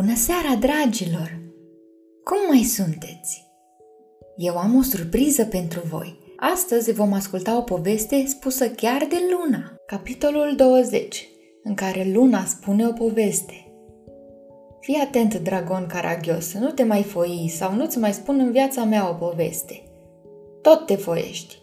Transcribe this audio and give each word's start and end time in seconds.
Bună 0.00 0.14
seara, 0.14 0.54
dragilor! 0.54 1.38
Cum 2.24 2.36
mai 2.48 2.62
sunteți? 2.62 3.46
Eu 4.36 4.56
am 4.56 4.76
o 4.76 4.82
surpriză 4.82 5.44
pentru 5.44 5.80
voi. 5.90 6.18
Astăzi 6.36 6.92
vom 6.92 7.12
asculta 7.12 7.56
o 7.56 7.60
poveste 7.60 8.24
spusă 8.26 8.68
chiar 8.68 9.06
de 9.08 9.16
Luna, 9.30 9.72
capitolul 9.86 10.54
20, 10.56 11.28
în 11.62 11.74
care 11.74 12.10
Luna 12.12 12.44
spune 12.44 12.86
o 12.86 12.92
poveste. 12.92 13.72
Fii 14.80 15.00
atent, 15.02 15.34
dragon 15.34 15.86
caragios, 15.86 16.48
să 16.48 16.58
nu 16.58 16.70
te 16.70 16.82
mai 16.82 17.02
foi 17.02 17.52
sau 17.56 17.74
nu-ți 17.74 17.98
mai 17.98 18.12
spun 18.12 18.38
în 18.38 18.50
viața 18.50 18.84
mea 18.84 19.10
o 19.10 19.14
poveste. 19.14 19.82
Tot 20.62 20.86
te 20.86 20.94
foiești. 20.94 21.56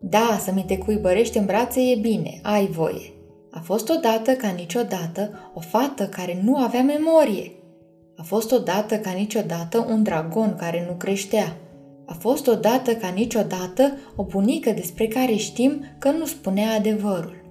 Da, 0.00 0.38
să 0.40 0.52
mi 0.52 0.64
te 0.66 0.78
cuibărești 0.78 1.38
în 1.38 1.44
brațe 1.44 1.80
e 1.80 1.98
bine, 2.00 2.40
ai 2.42 2.66
voie. 2.66 3.12
A 3.50 3.60
fost 3.60 3.88
odată 3.88 4.32
ca 4.32 4.48
niciodată 4.48 5.50
o 5.54 5.60
fată 5.60 6.06
care 6.06 6.40
nu 6.44 6.56
avea 6.56 6.82
memorie. 6.82 7.52
A 8.20 8.22
fost 8.22 8.52
odată 8.52 8.98
ca 8.98 9.10
niciodată 9.10 9.86
un 9.88 10.02
dragon 10.02 10.56
care 10.58 10.84
nu 10.88 10.94
creștea. 10.94 11.56
A 12.06 12.12
fost 12.12 12.46
odată 12.46 12.94
ca 12.94 13.08
niciodată 13.08 13.92
o 14.16 14.24
bunică 14.24 14.70
despre 14.70 15.06
care 15.06 15.34
știm 15.34 15.84
că 15.98 16.10
nu 16.10 16.26
spunea 16.26 16.74
adevărul. 16.74 17.42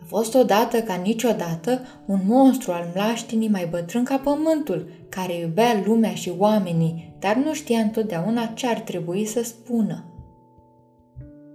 A 0.00 0.04
fost 0.06 0.34
odată 0.34 0.80
ca 0.80 0.94
niciodată 0.94 1.80
un 2.06 2.20
monstru 2.26 2.72
al 2.72 2.88
mlaștinii 2.94 3.48
mai 3.48 3.66
bătrân 3.70 4.04
ca 4.04 4.16
pământul, 4.16 4.90
care 5.08 5.38
iubea 5.38 5.82
lumea 5.84 6.14
și 6.14 6.32
oamenii, 6.38 7.14
dar 7.18 7.36
nu 7.36 7.54
știa 7.54 7.78
întotdeauna 7.78 8.46
ce 8.46 8.66
ar 8.66 8.78
trebui 8.78 9.26
să 9.26 9.42
spună. 9.42 10.04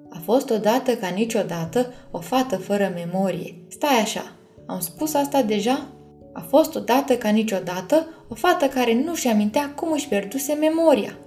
A 0.09 0.17
fost 0.23 0.49
odată 0.49 0.95
ca 0.95 1.07
niciodată 1.07 1.93
o 2.11 2.19
fată 2.19 2.57
fără 2.57 2.91
memorie. 2.95 3.65
Stai 3.67 3.99
așa, 4.01 4.31
am 4.65 4.79
spus 4.79 5.13
asta 5.13 5.41
deja? 5.41 5.89
A 6.37 6.39
fost 6.39 6.75
odată 6.75 7.17
ca 7.17 7.29
niciodată 7.29 8.07
o 8.29 8.33
fată 8.33 8.65
care 8.65 9.03
nu 9.05 9.13
și 9.13 9.27
amintea 9.27 9.73
cum 9.75 9.91
își 9.91 10.07
pierduse 10.07 10.53
memoria. 10.53 11.17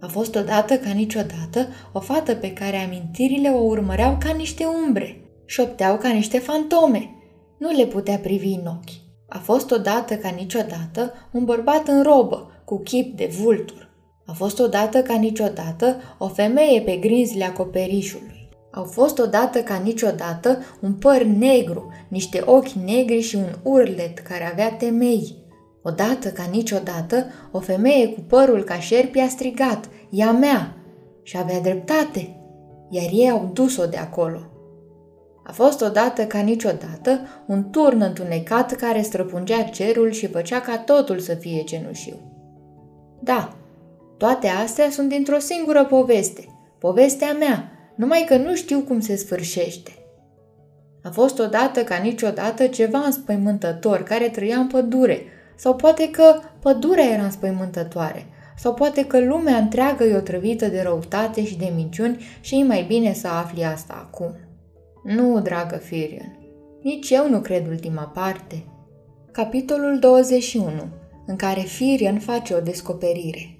A 0.00 0.06
fost 0.06 0.34
odată 0.34 0.78
ca 0.78 0.90
niciodată 0.90 1.68
o 1.92 2.00
fată 2.00 2.34
pe 2.34 2.52
care 2.52 2.76
amintirile 2.76 3.48
o 3.48 3.62
urmăreau 3.62 4.16
ca 4.24 4.32
niște 4.32 4.64
umbre, 4.86 5.20
șopteau 5.46 5.96
ca 5.96 6.08
niște 6.08 6.38
fantome. 6.38 7.10
Nu 7.58 7.70
le 7.70 7.86
putea 7.86 8.16
privi 8.16 8.52
în 8.52 8.66
ochi. 8.66 8.94
A 9.28 9.38
fost 9.38 9.70
odată 9.70 10.16
ca 10.16 10.28
niciodată 10.28 11.12
un 11.32 11.44
bărbat 11.44 11.88
în 11.88 12.02
robă, 12.02 12.62
cu 12.64 12.82
chip 12.82 13.16
de 13.16 13.30
vultur. 13.40 13.90
A 14.26 14.32
fost 14.32 14.60
odată 14.60 15.02
ca 15.02 15.14
niciodată 15.14 15.96
o 16.18 16.28
femeie 16.28 16.80
pe 16.80 16.96
grinzile 16.96 17.44
acoperișului. 17.44 18.39
Au 18.70 18.84
fost 18.84 19.18
odată 19.18 19.58
ca 19.58 19.76
niciodată 19.76 20.58
un 20.80 20.92
păr 20.92 21.22
negru, 21.22 21.92
niște 22.08 22.42
ochi 22.44 22.68
negri 22.68 23.20
și 23.20 23.36
un 23.36 23.54
urlet 23.62 24.18
care 24.18 24.50
avea 24.52 24.72
temei. 24.72 25.36
Odată 25.82 26.28
ca 26.28 26.42
niciodată, 26.50 27.24
o 27.50 27.60
femeie 27.60 28.08
cu 28.08 28.20
părul 28.20 28.62
ca 28.62 28.74
șerpi 28.74 29.18
a 29.18 29.28
strigat, 29.28 29.88
ea 30.10 30.32
mea! 30.32 30.74
Și 31.22 31.36
avea 31.38 31.60
dreptate, 31.60 32.36
iar 32.90 33.10
ei 33.12 33.30
au 33.30 33.50
dus-o 33.52 33.86
de 33.86 33.96
acolo. 33.96 34.40
A 35.44 35.52
fost 35.52 35.82
odată 35.82 36.24
ca 36.24 36.38
niciodată 36.38 37.20
un 37.46 37.70
turn 37.70 38.00
întunecat 38.00 38.72
care 38.72 39.02
străpungea 39.02 39.62
cerul 39.62 40.10
și 40.10 40.26
făcea 40.26 40.60
ca 40.60 40.78
totul 40.78 41.18
să 41.18 41.34
fie 41.34 41.62
cenușiu. 41.62 42.14
Da, 43.20 43.56
toate 44.16 44.48
astea 44.48 44.90
sunt 44.90 45.08
dintr-o 45.08 45.38
singură 45.38 45.84
poveste, 45.84 46.44
povestea 46.78 47.32
mea, 47.32 47.72
numai 48.00 48.24
că 48.28 48.36
nu 48.36 48.54
știu 48.54 48.80
cum 48.80 49.00
se 49.00 49.16
sfârșește. 49.16 49.90
A 51.02 51.10
fost 51.10 51.38
odată 51.38 51.82
ca 51.82 51.96
niciodată 51.96 52.66
ceva 52.66 52.98
înspăimântător 52.98 54.02
care 54.02 54.28
trăia 54.28 54.56
în 54.56 54.66
pădure, 54.66 55.22
sau 55.56 55.74
poate 55.76 56.10
că 56.10 56.40
pădurea 56.60 57.04
era 57.04 57.22
înspăimântătoare, 57.22 58.26
sau 58.56 58.74
poate 58.74 59.06
că 59.06 59.20
lumea 59.20 59.56
întreagă 59.56 60.04
e 60.04 60.16
otrăvită 60.16 60.66
de 60.66 60.82
răutate 60.82 61.44
și 61.44 61.56
de 61.56 61.72
minciuni 61.74 62.24
și 62.40 62.58
e 62.58 62.64
mai 62.64 62.84
bine 62.88 63.12
să 63.12 63.28
afli 63.28 63.64
asta 63.64 64.08
acum. 64.08 64.34
Nu, 65.04 65.40
dragă 65.40 65.76
Firion, 65.76 66.38
nici 66.82 67.10
eu 67.10 67.28
nu 67.28 67.40
cred 67.40 67.68
ultima 67.68 68.02
parte. 68.02 68.64
Capitolul 69.32 69.98
21, 69.98 70.70
în 71.26 71.36
care 71.36 71.60
Firion 71.60 72.18
face 72.18 72.54
o 72.54 72.60
descoperire. 72.60 73.59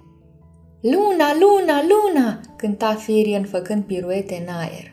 Luna, 0.81 1.25
luna, 1.39 1.81
luna!" 1.81 2.39
cânta 2.57 2.93
Firion 2.93 3.43
făcând 3.43 3.83
piruete 3.83 4.45
în 4.47 4.53
aer. 4.53 4.91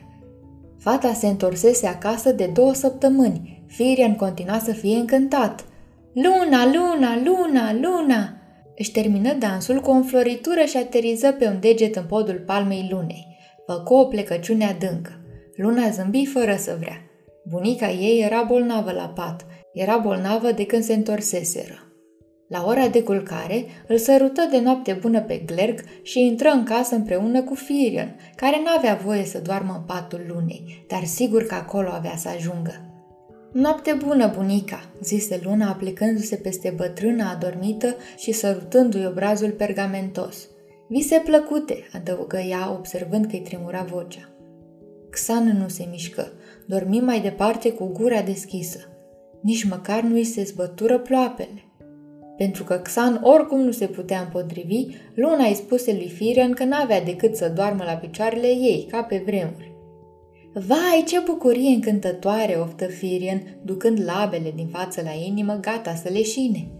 Fata 0.79 1.13
se 1.13 1.27
întorsese 1.27 1.87
acasă 1.87 2.31
de 2.31 2.45
două 2.45 2.73
săptămâni. 2.73 3.63
Firion 3.67 4.15
continua 4.15 4.59
să 4.59 4.71
fie 4.71 4.95
încântat. 4.95 5.65
Luna, 6.13 6.65
luna, 6.65 7.21
luna, 7.23 7.73
luna! 7.73 8.33
Își 8.77 8.91
termină 8.91 9.33
dansul 9.33 9.79
cu 9.79 9.89
o 9.89 9.93
înfloritură 9.93 10.61
și 10.61 10.77
ateriză 10.77 11.31
pe 11.31 11.47
un 11.47 11.59
deget 11.59 11.95
în 11.95 12.03
podul 12.03 12.43
palmei 12.45 12.87
lunei. 12.91 13.27
Făcu 13.65 13.93
o 13.93 14.05
plecăciune 14.05 14.65
adâncă. 14.65 15.11
Luna 15.55 15.89
zâmbi 15.89 16.25
fără 16.25 16.55
să 16.55 16.75
vrea. 16.79 17.01
Bunica 17.49 17.89
ei 17.89 18.21
era 18.21 18.43
bolnavă 18.43 18.91
la 18.91 19.07
pat. 19.15 19.45
Era 19.73 19.97
bolnavă 19.97 20.51
de 20.51 20.65
când 20.65 20.83
se 20.83 20.93
întorseseră. 20.93 21.88
La 22.49 22.65
ora 22.65 22.87
de 22.87 23.03
culcare, 23.03 23.65
îl 23.87 23.97
sărută 23.97 24.47
de 24.51 24.59
noapte 24.59 24.97
bună 25.01 25.21
pe 25.21 25.37
Glerg 25.45 25.83
și 26.01 26.25
intră 26.25 26.49
în 26.49 26.63
casă 26.63 26.95
împreună 26.95 27.43
cu 27.43 27.55
Firion, 27.55 28.15
care 28.35 28.61
n-avea 28.63 28.99
voie 29.03 29.25
să 29.25 29.39
doarmă 29.39 29.73
în 29.77 29.81
patul 29.85 30.25
lunei, 30.27 30.85
dar 30.87 31.03
sigur 31.03 31.43
că 31.43 31.55
acolo 31.55 31.89
avea 31.89 32.15
să 32.15 32.29
ajungă. 32.29 32.73
Noapte 33.51 33.97
bună, 34.05 34.31
bunica, 34.35 34.89
zise 35.01 35.39
Luna 35.43 35.69
aplicându-se 35.69 36.35
peste 36.35 36.73
bătrâna 36.75 37.31
adormită 37.31 37.95
și 38.17 38.31
sărutându-i 38.31 39.05
obrazul 39.05 39.51
pergamentos. 39.51 40.47
Vise 40.87 41.21
plăcute, 41.25 41.87
adăugă 41.93 42.37
ea, 42.37 42.71
observând 42.71 43.25
că-i 43.25 43.41
tremura 43.41 43.81
vocea. 43.81 44.29
Xan 45.09 45.57
nu 45.61 45.67
se 45.67 45.87
mișcă, 45.89 46.31
dormi 46.65 46.99
mai 46.99 47.21
departe 47.21 47.71
cu 47.71 47.85
gura 47.85 48.21
deschisă. 48.21 48.79
Nici 49.41 49.63
măcar 49.63 50.01
nu-i 50.01 50.23
se 50.23 50.43
zbătură 50.43 50.99
ploapele. 50.99 51.68
Pentru 52.39 52.63
că 52.63 52.75
Xan 52.75 53.19
oricum 53.23 53.59
nu 53.59 53.71
se 53.71 53.85
putea 53.85 54.19
împotrivi, 54.19 54.85
Luna 55.13 55.45
îi 55.47 55.53
spuse 55.53 55.93
lui 55.93 56.09
Firion 56.09 56.51
că 56.51 56.63
n-avea 56.63 57.01
decât 57.01 57.35
să 57.35 57.49
doarmă 57.49 57.83
la 57.83 57.91
picioarele 57.91 58.47
ei, 58.47 58.87
ca 58.91 59.03
pe 59.03 59.23
vremuri. 59.25 59.73
Vai, 60.53 61.03
ce 61.05 61.19
bucurie 61.25 61.69
încântătoare, 61.69 62.53
oftă 62.53 62.85
Firion, 62.85 63.41
ducând 63.63 64.03
labele 64.05 64.51
din 64.55 64.67
față 64.67 65.01
la 65.01 65.11
inimă, 65.25 65.57
gata 65.61 65.93
să 65.93 66.09
leșine. 66.11 66.71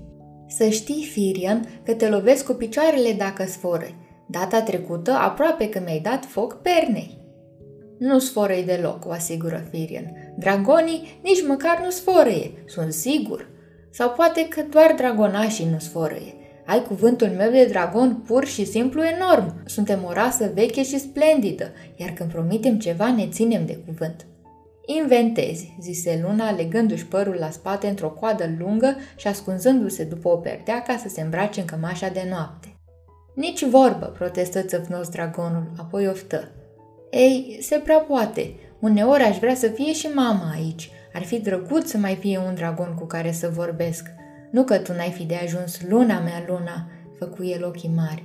Să 0.48 0.70
știi, 0.70 1.04
Firion, 1.04 1.82
că 1.84 1.94
te 1.94 2.10
lovesc 2.10 2.46
cu 2.46 2.54
picioarele 2.54 3.12
dacă 3.18 3.46
sforă. 3.46 3.88
Data 4.28 4.62
trecută, 4.62 5.12
aproape 5.12 5.70
că 5.70 5.82
mi-ai 5.86 6.00
dat 6.00 6.26
foc 6.26 6.62
pernei. 6.62 7.18
Nu 7.98 8.20
sforăi 8.20 8.64
deloc, 8.64 9.06
o 9.06 9.12
asigură 9.12 9.68
Firion. 9.72 10.34
Dragonii 10.38 11.20
nici 11.24 11.48
măcar 11.48 11.82
nu 11.84 11.90
sforăie, 11.90 12.52
sunt 12.66 12.94
sigur. 12.94 13.58
Sau 13.92 14.10
poate 14.10 14.48
că 14.48 14.62
doar 14.70 14.94
dragonașii 14.98 15.70
nu 15.72 15.80
sforăie. 15.80 16.34
Ai 16.66 16.84
cuvântul 16.84 17.28
meu 17.28 17.52
de 17.52 17.66
dragon 17.66 18.16
pur 18.16 18.46
și 18.46 18.66
simplu 18.66 19.04
enorm. 19.04 19.54
Suntem 19.66 20.04
o 20.08 20.14
rasă 20.14 20.52
veche 20.54 20.84
și 20.84 21.00
splendidă, 21.00 21.72
iar 21.96 22.10
când 22.10 22.32
promitem 22.32 22.80
ceva 22.80 23.12
ne 23.12 23.28
ținem 23.28 23.66
de 23.66 23.76
cuvânt. 23.86 24.26
Inventezi, 24.86 25.76
zise 25.82 26.20
Luna, 26.24 26.52
legându-și 26.52 27.06
părul 27.06 27.36
la 27.40 27.50
spate 27.50 27.88
într-o 27.88 28.10
coadă 28.10 28.56
lungă 28.60 28.96
și 29.16 29.28
ascunzându-se 29.28 30.04
după 30.04 30.30
o 30.30 30.36
perdea 30.36 30.82
ca 30.82 30.98
să 30.98 31.10
se 31.10 31.22
îmbrace 31.22 31.60
în 31.60 31.66
cămașa 31.66 32.10
de 32.10 32.28
noapte. 32.30 32.74
Nici 33.36 33.66
vorbă, 33.66 34.06
protestă 34.06 34.62
țăfnos 34.62 35.10
dragonul, 35.10 35.72
apoi 35.78 36.08
oftă. 36.08 36.52
Ei, 37.12 37.58
se 37.62 37.76
prea 37.78 37.98
poate. 38.00 38.54
Uneori 38.80 39.24
aș 39.24 39.38
vrea 39.38 39.56
să 39.56 39.68
fie 39.68 39.94
și 39.94 40.08
mama 40.08 40.52
aici. 40.54 40.90
Ar 41.14 41.24
fi 41.24 41.40
drăguț 41.40 41.90
să 41.90 41.98
mai 41.98 42.16
fie 42.16 42.38
un 42.48 42.54
dragon 42.56 42.96
cu 43.00 43.06
care 43.06 43.32
să 43.32 43.50
vorbesc. 43.54 44.08
Nu 44.52 44.64
că 44.64 44.78
tu 44.78 44.94
n-ai 44.94 45.12
fi 45.12 45.24
de 45.24 45.36
ajuns, 45.36 45.82
luna 45.88 46.20
mea, 46.20 46.44
luna, 46.48 46.88
făcu 47.18 47.44
el 47.44 47.66
ochii 47.66 47.92
mari. 47.96 48.24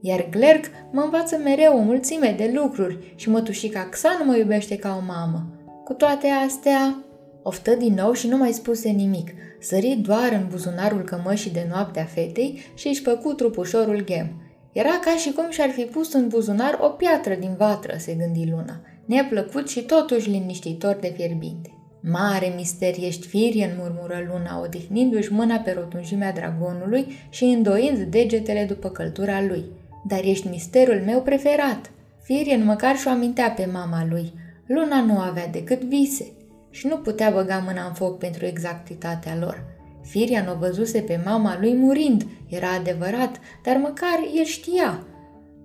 Iar 0.00 0.26
Glerg 0.30 0.64
mă 0.92 1.00
învață 1.00 1.36
mereu 1.36 1.78
o 1.78 1.82
mulțime 1.82 2.34
de 2.36 2.52
lucruri 2.54 3.12
și 3.16 3.30
mătușica 3.30 3.88
Xan 3.90 4.26
mă 4.26 4.36
iubește 4.36 4.76
ca 4.76 4.98
o 5.00 5.04
mamă. 5.06 5.46
Cu 5.84 5.92
toate 5.92 6.26
astea, 6.26 7.04
oftă 7.42 7.74
din 7.74 7.94
nou 7.94 8.12
și 8.12 8.28
nu 8.28 8.36
mai 8.36 8.52
spuse 8.52 8.88
nimic. 8.88 9.30
Sări 9.60 9.98
doar 10.02 10.32
în 10.32 10.46
buzunarul 10.50 11.02
cămășii 11.02 11.50
de 11.50 11.66
noapte 11.70 12.00
a 12.00 12.04
fetei 12.04 12.62
și 12.74 12.88
își 12.88 13.02
făcu 13.02 13.32
trupușorul 13.32 14.04
ghem. 14.04 14.42
Era 14.72 14.98
ca 15.04 15.16
și 15.16 15.32
cum 15.32 15.50
și-ar 15.50 15.70
fi 15.70 15.82
pus 15.82 16.12
în 16.12 16.28
buzunar 16.28 16.78
o 16.80 16.88
piatră 16.88 17.34
din 17.34 17.54
vatră, 17.58 17.96
se 17.98 18.14
gândi 18.14 18.50
Luna, 18.50 18.80
neplăcut 19.04 19.68
și 19.68 19.82
totuși 19.82 20.30
liniștitor 20.30 20.94
de 21.00 21.12
fierbinte. 21.16 21.71
Mare 22.04 22.52
mister 22.56 22.94
ești 23.00 23.26
Firion, 23.26 23.70
murmură 23.78 24.24
Luna, 24.28 24.60
odihnindu-și 24.60 25.32
mâna 25.32 25.56
pe 25.56 25.72
rotunjimea 25.78 26.32
dragonului 26.32 27.06
și 27.30 27.44
îndoind 27.44 27.98
degetele 27.98 28.64
după 28.64 28.88
căltura 28.88 29.42
lui. 29.42 29.64
Dar 30.08 30.20
ești 30.24 30.48
misterul 30.48 31.02
meu 31.04 31.22
preferat. 31.22 31.90
Firion 32.22 32.64
măcar 32.64 32.96
și-o 32.96 33.10
amintea 33.10 33.50
pe 33.50 33.68
mama 33.72 34.06
lui. 34.10 34.32
Luna 34.66 35.00
nu 35.00 35.18
avea 35.18 35.46
decât 35.46 35.82
vise 35.82 36.32
și 36.70 36.86
nu 36.86 36.96
putea 36.96 37.30
băga 37.30 37.62
mâna 37.66 37.86
în 37.86 37.92
foc 37.92 38.18
pentru 38.18 38.44
exactitatea 38.46 39.36
lor. 39.40 39.64
Firian 40.02 40.48
o 40.48 40.58
văzuse 40.58 41.00
pe 41.00 41.20
mama 41.24 41.58
lui 41.60 41.74
murind, 41.74 42.26
era 42.48 42.72
adevărat, 42.72 43.40
dar 43.64 43.76
măcar 43.76 44.18
el 44.36 44.44
știa. 44.44 45.06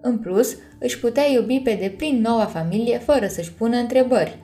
În 0.01 0.17
plus, 0.17 0.55
își 0.79 0.99
putea 0.99 1.23
iubi 1.31 1.59
pe 1.59 1.77
deplin 1.81 2.21
noua 2.21 2.45
familie 2.45 2.97
fără 2.97 3.27
să-și 3.27 3.53
pună 3.53 3.77
întrebări. 3.77 4.37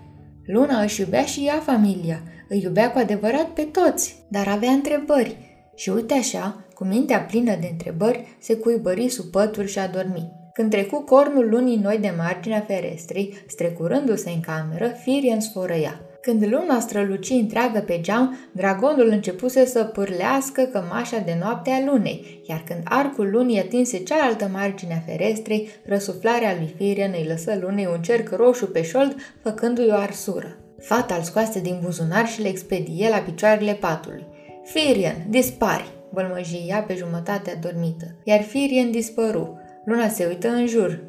Luna 0.45 0.81
își 0.81 1.01
iubea 1.01 1.25
și 1.25 1.45
ea 1.45 1.59
familia, 1.59 2.23
îi 2.49 2.61
iubea 2.61 2.91
cu 2.91 2.97
adevărat 2.97 3.49
pe 3.49 3.61
toți, 3.61 4.15
dar 4.27 4.47
avea 4.47 4.71
întrebări. 4.71 5.37
Și 5.75 5.89
uite 5.89 6.13
așa, 6.13 6.65
cu 6.73 6.83
mintea 6.83 7.19
plină 7.19 7.55
de 7.59 7.67
întrebări, 7.71 8.37
se 8.39 8.55
cuibări 8.55 9.09
sub 9.09 9.25
pătul 9.25 9.65
și 9.65 9.79
a 9.79 9.87
dormit. 9.87 10.25
Când 10.53 10.69
trecu 10.69 11.01
cornul 11.01 11.49
lunii 11.49 11.77
noi 11.77 11.97
de 11.97 12.13
marginea 12.17 12.59
ferestrei, 12.59 13.37
strecurându-se 13.47 14.29
în 14.29 14.39
cameră, 14.39 14.87
Firian 14.87 15.39
sfărăia. 15.39 15.99
Când 16.25 16.45
luna 16.45 16.79
străluci 16.79 17.29
întreagă 17.29 17.79
pe 17.79 17.99
geam, 18.01 18.37
dragonul 18.51 19.07
începuse 19.07 19.65
să 19.65 19.83
pârlească 19.83 20.61
cămașa 20.61 21.17
de 21.17 21.37
noapte 21.39 21.69
a 21.69 21.91
lunei, 21.91 22.41
iar 22.47 22.63
când 22.65 22.79
arcul 22.83 23.29
lunii 23.31 23.59
atinse 23.59 23.97
cealaltă 23.97 24.49
margine 24.53 24.93
a 24.93 25.11
ferestrei, 25.11 25.69
răsuflarea 25.85 26.55
lui 26.57 26.73
Firian 26.77 27.13
îi 27.17 27.27
lăsă 27.27 27.57
lunei 27.61 27.87
un 27.91 28.01
cerc 28.01 28.29
roșu 28.29 28.65
pe 28.65 28.83
șold, 28.83 29.15
făcându-i 29.41 29.89
o 29.89 29.93
arsură. 29.93 30.57
Fata 30.79 31.15
îl 31.15 31.21
scoase 31.21 31.61
din 31.61 31.79
buzunar 31.83 32.27
și 32.27 32.41
le 32.41 32.47
expedie 32.47 33.09
la 33.09 33.17
picioarele 33.17 33.73
patului. 33.73 34.25
Firian, 34.63 35.25
dispari! 35.29 35.91
bălmăji 36.13 36.65
ea 36.67 36.81
pe 36.81 36.95
jumătate 36.95 37.51
adormită, 37.51 38.15
iar 38.23 38.41
Firian 38.41 38.91
dispăru. 38.91 39.59
Luna 39.85 40.07
se 40.07 40.25
uită 40.25 40.47
în 40.47 40.67
jur. 40.67 41.03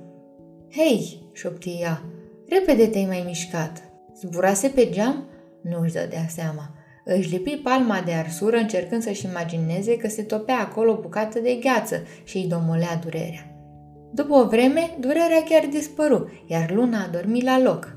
Hei, 0.72 1.28
șopti 1.32 1.78
ea, 1.80 2.02
repede 2.48 2.86
te-ai 2.86 3.04
mai 3.04 3.22
mișcat. 3.26 3.83
Zburase 4.20 4.68
pe 4.68 4.88
geam? 4.90 5.28
Nu 5.62 5.80
își 5.80 5.92
dădea 5.92 6.26
seama. 6.28 6.74
Își 7.04 7.28
lipi 7.28 7.56
palma 7.56 8.02
de 8.04 8.12
arsură 8.12 8.56
încercând 8.56 9.02
să-și 9.02 9.26
imagineze 9.26 9.96
că 9.96 10.08
se 10.08 10.22
topea 10.22 10.58
acolo 10.58 10.92
o 10.92 11.00
bucată 11.00 11.38
de 11.38 11.58
gheață 11.62 12.02
și 12.24 12.36
îi 12.36 12.46
domolea 12.46 12.96
durerea. 13.02 13.48
După 14.12 14.34
o 14.34 14.48
vreme, 14.48 14.96
durerea 15.00 15.42
chiar 15.48 15.66
dispăru, 15.70 16.30
iar 16.46 16.70
luna 16.70 17.02
a 17.02 17.08
dormit 17.12 17.42
la 17.42 17.58
loc. 17.58 17.96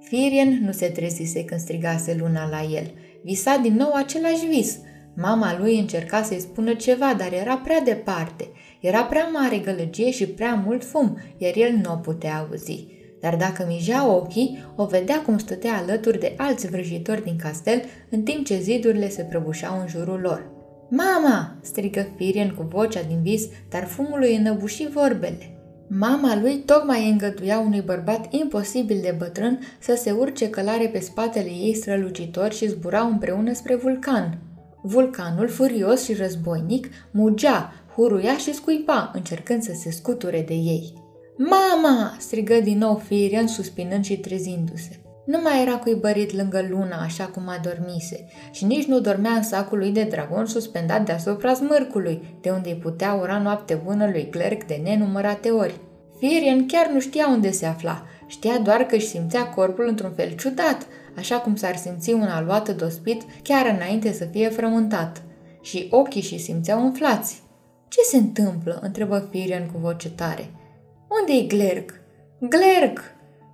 Firien 0.00 0.60
nu 0.64 0.72
se 0.72 0.86
trezise 0.86 1.44
când 1.44 1.60
strigase 1.60 2.16
luna 2.18 2.48
la 2.48 2.62
el. 2.62 2.92
Visa 3.22 3.56
din 3.56 3.74
nou 3.74 3.92
același 3.94 4.46
vis. 4.46 4.78
Mama 5.16 5.58
lui 5.58 5.78
încerca 5.78 6.22
să-i 6.22 6.40
spună 6.40 6.74
ceva, 6.74 7.14
dar 7.18 7.32
era 7.32 7.56
prea 7.56 7.80
departe. 7.80 8.48
Era 8.80 9.04
prea 9.04 9.24
mare 9.24 9.58
gălăgie 9.58 10.10
și 10.10 10.26
prea 10.26 10.62
mult 10.66 10.84
fum, 10.84 11.18
iar 11.36 11.52
el 11.56 11.72
nu 11.82 11.92
o 11.92 11.96
putea 11.96 12.38
auzi 12.38 13.00
dar 13.22 13.36
dacă 13.36 13.64
mijea 13.68 14.08
ochii, 14.08 14.64
o 14.76 14.84
vedea 14.84 15.22
cum 15.22 15.38
stătea 15.38 15.76
alături 15.76 16.18
de 16.18 16.34
alți 16.36 16.66
vrăjitori 16.66 17.24
din 17.24 17.36
castel, 17.36 17.82
în 18.10 18.22
timp 18.22 18.46
ce 18.46 18.60
zidurile 18.60 19.08
se 19.08 19.22
prăbușeau 19.22 19.80
în 19.80 19.86
jurul 19.88 20.20
lor. 20.20 20.50
Mama!" 20.88 21.56
strigă 21.60 22.06
Firien 22.16 22.54
cu 22.54 22.66
vocea 22.70 23.02
din 23.08 23.22
vis, 23.22 23.48
dar 23.70 23.84
fumul 23.84 24.18
îi 24.22 24.36
înăbuși 24.36 24.88
vorbele. 24.88 25.56
Mama 25.86 26.38
lui 26.40 26.62
tocmai 26.66 27.10
îngăduia 27.10 27.58
unui 27.58 27.80
bărbat 27.80 28.32
imposibil 28.34 28.98
de 29.02 29.14
bătrân 29.18 29.58
să 29.78 29.94
se 29.94 30.10
urce 30.10 30.50
călare 30.50 30.86
pe 30.86 30.98
spatele 30.98 31.48
ei 31.48 31.74
strălucitor 31.74 32.52
și 32.52 32.68
zburau 32.68 33.08
împreună 33.08 33.52
spre 33.52 33.74
vulcan. 33.74 34.38
Vulcanul, 34.82 35.48
furios 35.48 36.04
și 36.04 36.14
războinic, 36.14 36.88
mugea, 37.10 37.72
huruia 37.94 38.36
și 38.36 38.54
scuipa, 38.54 39.10
încercând 39.14 39.62
să 39.62 39.72
se 39.74 39.90
scuture 39.90 40.44
de 40.46 40.54
ei. 40.54 41.01
Mama!" 41.36 42.16
strigă 42.18 42.60
din 42.60 42.78
nou 42.78 42.94
Firian, 42.94 43.46
suspinând 43.46 44.04
și 44.04 44.16
trezindu-se. 44.16 45.02
Nu 45.24 45.40
mai 45.42 45.62
era 45.62 45.76
cuibărit 45.76 46.32
lângă 46.32 46.66
luna 46.70 47.02
așa 47.02 47.24
cum 47.24 47.48
adormise 47.48 48.26
și 48.50 48.64
nici 48.64 48.86
nu 48.86 49.00
dormea 49.00 49.32
în 49.32 49.42
sacul 49.42 49.78
lui 49.78 49.90
de 49.90 50.02
dragon 50.02 50.46
suspendat 50.46 51.04
deasupra 51.04 51.54
smârcului, 51.54 52.38
de 52.40 52.50
unde 52.50 52.68
îi 52.68 52.76
putea 52.76 53.12
ura 53.12 53.38
noapte 53.38 53.80
bună 53.84 54.08
lui 54.10 54.28
Clerc 54.28 54.64
de 54.66 54.80
nenumărate 54.82 55.50
ori. 55.50 55.80
Firian 56.18 56.66
chiar 56.66 56.90
nu 56.92 57.00
știa 57.00 57.28
unde 57.28 57.50
se 57.50 57.66
afla, 57.66 58.06
știa 58.26 58.58
doar 58.58 58.82
că 58.82 58.94
își 58.94 59.06
simțea 59.06 59.44
corpul 59.44 59.86
într-un 59.88 60.12
fel 60.12 60.36
ciudat, 60.36 60.86
așa 61.16 61.36
cum 61.38 61.56
s-ar 61.56 61.76
simți 61.76 62.12
un 62.12 62.22
aluată 62.22 62.72
dospit 62.72 63.22
chiar 63.42 63.66
înainte 63.76 64.12
să 64.12 64.24
fie 64.24 64.48
frământat. 64.48 65.22
Și 65.60 65.86
ochii 65.90 66.22
și 66.22 66.38
simțeau 66.38 66.84
umflați. 66.84 67.42
Ce 67.88 68.00
se 68.10 68.16
întâmplă?" 68.16 68.78
întrebă 68.82 69.28
Firian 69.30 69.66
cu 69.66 69.78
voce 69.78 70.10
tare. 70.10 70.50
Unde-i 71.20 71.46
Glerg? 71.46 72.00
Glerg! 72.38 73.00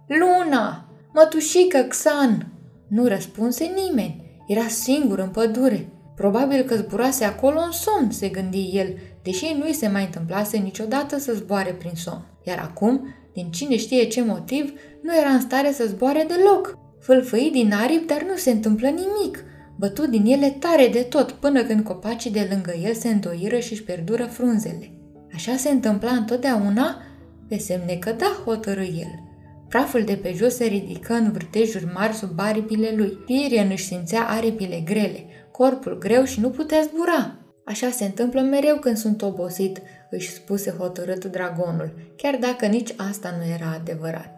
Luna! 0.06 0.88
Mătușică 1.14 1.78
Xan! 1.78 2.46
Nu 2.88 3.06
răspunse 3.06 3.64
nimeni. 3.64 4.42
Era 4.46 4.66
singur 4.66 5.18
în 5.18 5.28
pădure. 5.28 5.88
Probabil 6.16 6.62
că 6.62 6.74
zburase 6.76 7.24
acolo 7.24 7.60
în 7.60 7.72
somn, 7.72 8.10
se 8.10 8.28
gândi 8.28 8.70
el, 8.72 8.94
deși 9.22 9.56
nu-i 9.58 9.72
se 9.72 9.88
mai 9.88 10.04
întâmplase 10.04 10.56
niciodată 10.56 11.18
să 11.18 11.32
zboare 11.32 11.70
prin 11.70 11.94
somn. 11.94 12.24
Iar 12.42 12.58
acum, 12.58 13.14
din 13.32 13.50
cine 13.50 13.76
știe 13.76 14.04
ce 14.04 14.22
motiv, 14.22 14.72
nu 15.02 15.16
era 15.16 15.28
în 15.28 15.40
stare 15.40 15.72
să 15.72 15.84
zboare 15.86 16.26
deloc. 16.28 16.78
Fâlfâi 17.00 17.50
din 17.52 17.72
aripi, 17.72 18.06
dar 18.06 18.22
nu 18.22 18.36
se 18.36 18.50
întâmplă 18.50 18.88
nimic. 18.88 19.44
Bătu 19.78 20.06
din 20.06 20.24
ele 20.26 20.50
tare 20.50 20.88
de 20.92 21.02
tot, 21.02 21.30
până 21.30 21.64
când 21.64 21.84
copacii 21.84 22.30
de 22.30 22.48
lângă 22.50 22.72
el 22.84 22.94
se 22.94 23.08
îndoiră 23.08 23.58
și 23.58 23.72
își 23.72 23.82
pierdură 23.82 24.24
frunzele. 24.24 24.92
Așa 25.34 25.56
se 25.56 25.70
întâmpla 25.70 26.10
întotdeauna 26.10 27.02
pe 27.48 27.58
semne 27.58 27.94
că 27.94 28.12
da, 28.12 28.42
hotărâ 28.44 28.82
el. 28.82 29.26
Praful 29.68 30.04
de 30.04 30.14
pe 30.14 30.32
jos 30.32 30.54
se 30.54 30.64
ridică 30.64 31.12
în 31.12 31.32
vârtejuri 31.32 31.90
mari 31.94 32.12
sub 32.12 32.30
aripile 32.36 32.92
lui. 32.96 33.18
Tirian 33.26 33.70
își 33.70 33.84
simțea 33.84 34.28
aripile 34.28 34.80
grele, 34.84 35.24
corpul 35.52 35.98
greu 35.98 36.24
și 36.24 36.40
nu 36.40 36.50
putea 36.50 36.80
zbura. 36.82 37.36
Așa 37.64 37.90
se 37.90 38.04
întâmplă 38.04 38.40
mereu 38.40 38.76
când 38.76 38.96
sunt 38.96 39.22
obosit, 39.22 39.80
își 40.10 40.32
spuse 40.32 40.70
hotărât 40.70 41.24
dragonul, 41.24 42.12
chiar 42.16 42.36
dacă 42.36 42.66
nici 42.66 42.94
asta 43.10 43.34
nu 43.38 43.52
era 43.52 43.78
adevărat. 43.80 44.37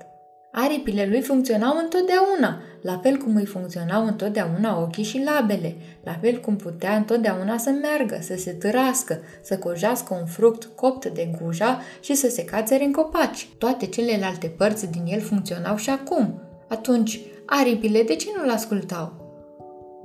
Aripile 0.52 1.06
lui 1.10 1.20
funcționau 1.20 1.78
întotdeauna, 1.78 2.60
la 2.80 2.98
fel 3.02 3.16
cum 3.16 3.36
îi 3.36 3.46
funcționau 3.46 4.06
întotdeauna 4.06 4.80
ochii 4.80 5.04
și 5.04 5.22
labele, 5.24 5.76
la 6.04 6.12
fel 6.20 6.40
cum 6.40 6.56
putea 6.56 6.96
întotdeauna 6.96 7.58
să 7.58 7.70
meargă, 7.70 8.18
să 8.20 8.34
se 8.36 8.50
târască, 8.50 9.20
să 9.42 9.58
cojească 9.58 10.14
un 10.20 10.26
fruct 10.26 10.64
copt 10.74 11.06
de 11.06 11.30
guja 11.42 11.80
și 12.00 12.14
să 12.14 12.28
se 12.28 12.44
cațere 12.44 12.84
în 12.84 12.92
copaci. 12.92 13.48
Toate 13.58 13.86
celelalte 13.86 14.46
părți 14.46 14.90
din 14.90 15.02
el 15.06 15.20
funcționau 15.20 15.76
și 15.76 15.90
acum. 15.90 16.40
Atunci, 16.68 17.20
aripile 17.46 18.02
de 18.02 18.14
ce 18.14 18.28
nu-l 18.36 18.50
ascultau? 18.50 19.12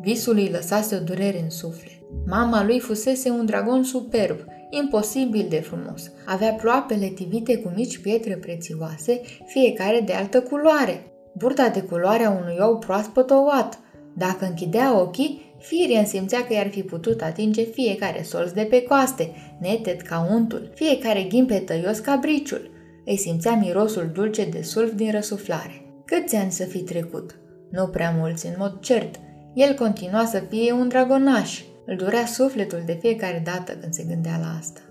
Visul 0.01 0.36
îi 0.36 0.50
lăsase 0.50 0.96
o 0.96 1.00
durere 1.00 1.41
în 1.41 1.50
suflet. 1.50 2.00
Mama 2.25 2.63
lui 2.63 2.79
fusese 2.79 3.29
un 3.29 3.46
dragon 3.46 3.84
superb, 3.84 4.38
imposibil 4.82 5.46
de 5.50 5.60
frumos. 5.60 6.12
Avea 6.25 6.51
ploapele 6.53 7.08
tivite 7.08 7.58
cu 7.58 7.72
mici 7.75 7.98
pietre 7.98 8.36
prețioase, 8.36 9.22
fiecare 9.46 10.00
de 10.00 10.13
altă 10.13 10.41
culoare. 10.41 11.03
Burta 11.34 11.70
de 11.70 11.82
culoarea 11.82 12.29
unui 12.29 12.58
ou 12.60 12.77
proaspăt 12.77 13.29
ouat. 13.29 13.79
Dacă 14.17 14.46
închidea 14.46 15.00
ochii, 15.00 15.46
Firian 15.60 16.05
simțea 16.05 16.46
că 16.46 16.53
i-ar 16.53 16.70
fi 16.70 16.82
putut 16.82 17.22
atinge 17.22 17.63
fiecare 17.63 18.22
solț 18.24 18.51
de 18.51 18.62
pe 18.62 18.82
coaste, 18.82 19.32
neted 19.60 20.01
ca 20.01 20.27
untul, 20.32 20.72
fiecare 20.74 21.24
ghimpe 21.24 21.60
tăios 21.60 22.00
ca 22.00 22.17
briciul. 22.22 22.70
Îi 23.05 23.17
simțea 23.17 23.55
mirosul 23.55 24.10
dulce 24.13 24.46
de 24.46 24.62
sulf 24.62 24.94
din 24.94 25.12
răsuflare. 25.12 25.86
Câți 26.05 26.36
ani 26.36 26.51
să 26.51 26.63
fi 26.63 26.79
trecut? 26.79 27.39
Nu 27.72 27.88
prea 27.88 28.15
mulți, 28.17 28.46
în 28.46 28.53
mod 28.58 28.79
cert. 28.79 29.15
El 29.53 29.74
continua 29.74 30.25
să 30.25 30.44
fie 30.50 30.72
un 30.72 30.88
dragonaș, 30.88 31.62
îl 31.86 31.96
durea 31.96 32.25
sufletul 32.25 32.84
de 32.86 32.98
fiecare 33.01 33.42
dată 33.46 33.72
când 33.72 33.94
se 33.94 34.04
gândea 34.04 34.38
la 34.42 34.58
asta. 34.60 34.82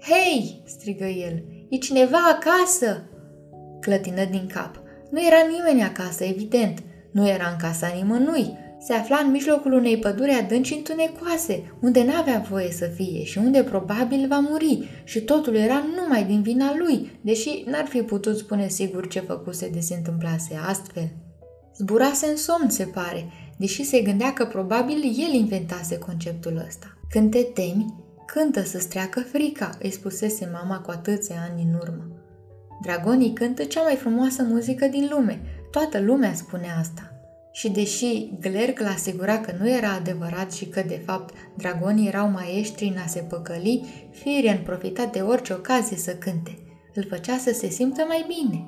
Hei!" 0.00 0.62
strigă 0.66 1.04
el. 1.04 1.44
E 1.68 1.76
cineva 1.76 2.18
acasă!" 2.32 3.08
Clătină 3.80 4.24
din 4.24 4.46
cap. 4.52 4.82
Nu 5.10 5.26
era 5.26 5.36
nimeni 5.50 5.82
acasă, 5.82 6.24
evident. 6.24 6.82
Nu 7.12 7.28
era 7.28 7.48
în 7.48 7.56
casa 7.56 7.92
nimănui. 7.96 8.56
Se 8.80 8.92
afla 8.92 9.16
în 9.16 9.30
mijlocul 9.30 9.72
unei 9.72 9.98
păduri 9.98 10.30
adânci 10.30 10.74
întunecoase, 10.74 11.72
unde 11.80 12.04
n-avea 12.04 12.46
voie 12.50 12.70
să 12.70 12.86
fie 12.86 13.24
și 13.24 13.38
unde 13.38 13.62
probabil 13.62 14.26
va 14.28 14.38
muri 14.38 14.88
și 15.04 15.20
totul 15.20 15.54
era 15.54 15.84
numai 15.96 16.24
din 16.24 16.42
vina 16.42 16.74
lui, 16.76 17.18
deși 17.20 17.64
n-ar 17.66 17.86
fi 17.86 18.02
putut 18.02 18.36
spune 18.36 18.68
sigur 18.68 19.08
ce 19.08 19.20
făcuse 19.20 19.68
de 19.68 19.80
se 19.80 19.94
întâmplase 19.94 20.58
astfel. 20.68 21.08
Zburase 21.76 22.26
în 22.26 22.36
somn, 22.36 22.68
se 22.68 22.84
pare, 22.84 23.32
deși 23.58 23.84
se 23.84 24.00
gândea 24.00 24.32
că 24.32 24.46
probabil 24.46 24.96
el 24.96 25.32
inventase 25.32 25.98
conceptul 25.98 26.64
ăsta. 26.66 26.96
Când 27.08 27.30
te 27.30 27.42
temi, 27.42 27.94
cântă 28.26 28.62
să-ți 28.62 28.88
treacă 28.88 29.20
frica, 29.20 29.70
îi 29.82 29.90
spusese 29.90 30.50
mama 30.52 30.80
cu 30.80 30.90
atâția 30.90 31.36
ani 31.50 31.62
în 31.62 31.74
urmă. 31.74 32.06
Dragonii 32.82 33.32
cântă 33.32 33.64
cea 33.64 33.82
mai 33.82 33.94
frumoasă 33.94 34.42
muzică 34.42 34.86
din 34.86 35.08
lume, 35.10 35.40
toată 35.70 36.00
lumea 36.00 36.34
spune 36.34 36.66
asta. 36.78 37.12
Și 37.52 37.68
deși 37.68 38.30
Glerg 38.40 38.80
l 38.80 38.84
asigura 38.84 39.40
că 39.40 39.52
nu 39.58 39.70
era 39.70 39.92
adevărat 39.92 40.52
și 40.52 40.66
că, 40.66 40.82
de 40.86 41.02
fapt, 41.04 41.34
dragonii 41.56 42.06
erau 42.08 42.28
maestri 42.28 42.86
în 42.86 42.96
a 42.96 43.06
se 43.06 43.20
păcăli, 43.20 44.08
Firian 44.10 44.62
profita 44.62 45.04
de 45.04 45.20
orice 45.20 45.52
ocazie 45.52 45.96
să 45.96 46.14
cânte. 46.14 46.58
Îl 46.94 47.06
făcea 47.08 47.36
să 47.36 47.52
se 47.52 47.68
simtă 47.68 48.04
mai 48.08 48.24
bine. 48.26 48.66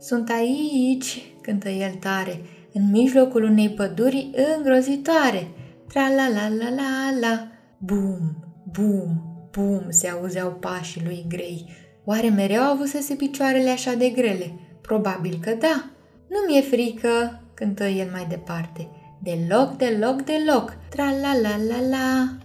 Sunt 0.00 0.30
aici, 0.30 1.32
cântă 1.40 1.68
el 1.68 1.94
tare, 1.94 2.40
în 2.74 2.90
mijlocul 2.90 3.42
unei 3.42 3.70
păduri 3.70 4.30
îngrozitoare. 4.56 5.48
Tra-la-la-la-la-la. 5.88 7.48
Bum, 7.78 8.36
bum, 8.72 9.22
bum, 9.50 9.86
se 9.88 10.08
auzeau 10.08 10.50
pașii 10.50 11.02
lui 11.04 11.24
grei. 11.28 11.70
Oare 12.04 12.28
mereu 12.28 12.62
avusese 12.62 13.14
picioarele 13.14 13.70
așa 13.70 13.94
de 13.94 14.08
grele? 14.08 14.58
Probabil 14.80 15.38
că 15.40 15.50
da. 15.58 15.90
Nu 16.28 16.36
mi-e 16.48 16.60
frică, 16.60 17.42
cântă 17.54 17.84
el 17.84 18.08
mai 18.12 18.26
departe. 18.28 18.88
Deloc, 19.22 19.76
deloc, 19.76 20.22
deloc. 20.22 20.76
Tra-la-la-la-la. 20.90 22.36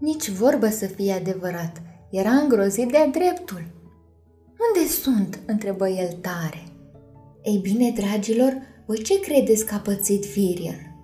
Nici 0.00 0.28
vorbă 0.28 0.68
să 0.68 0.86
fie 0.86 1.12
adevărat. 1.12 1.82
Era 2.10 2.30
îngrozit 2.30 2.90
de-a 2.90 3.06
dreptul. 3.06 3.74
Unde 4.66 4.88
sunt?" 4.88 5.38
întrebă 5.46 5.88
el 5.88 6.12
tare. 6.20 6.62
Ei 7.42 7.58
bine, 7.62 7.90
dragilor, 7.90 8.52
voi 8.86 9.02
ce 9.02 9.20
credeți 9.20 9.66
că 9.66 9.74
a 9.74 9.78
pățit 9.78 10.24
Virian? 10.24 10.94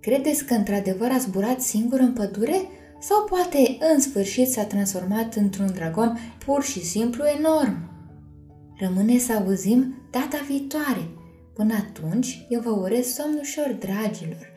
Credeți 0.00 0.44
că 0.44 0.54
într-adevăr 0.54 1.10
a 1.10 1.18
zburat 1.18 1.60
singur 1.60 1.98
în 1.98 2.12
pădure? 2.12 2.68
Sau 3.00 3.24
poate 3.24 3.76
în 3.94 4.00
sfârșit 4.00 4.48
s-a 4.48 4.64
transformat 4.64 5.34
într-un 5.34 5.72
dragon 5.74 6.18
pur 6.44 6.62
și 6.62 6.84
simplu 6.84 7.24
enorm? 7.38 7.90
Rămâne 8.78 9.18
să 9.18 9.32
auzim 9.32 9.94
data 10.10 10.44
viitoare. 10.48 11.08
Până 11.54 11.74
atunci, 11.74 12.46
eu 12.48 12.60
vă 12.60 12.70
urez 12.70 13.06
somn 13.06 13.38
ușor, 13.40 13.76
dragilor. 13.80 14.55